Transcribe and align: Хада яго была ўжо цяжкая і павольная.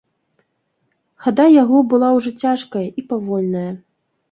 Хада 1.25 1.45
яго 1.63 1.77
была 1.93 2.09
ўжо 2.17 2.29
цяжкая 2.47 2.85
і 2.89 3.01
павольная. 3.15 3.71